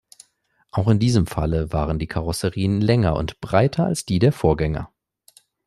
[0.71, 4.91] Auch in diesem Falle waren die Karosserien länger und breiter als die der Vorgänger.